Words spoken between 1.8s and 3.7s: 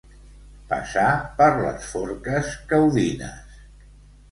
forques caudines.